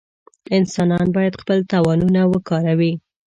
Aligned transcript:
انسانان 0.59 1.07
باید 1.15 1.39
خپل 1.41 1.59
توانونه 1.71 2.21
وکاروي. 2.31 2.93